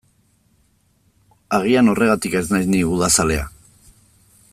Agian 1.57 1.91
horregatik 1.93 2.39
ez 2.41 2.43
naiz 2.55 2.65
ni 2.73 2.81
udazalea. 2.95 3.45